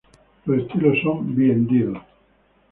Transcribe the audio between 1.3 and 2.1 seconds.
bi-hendidos.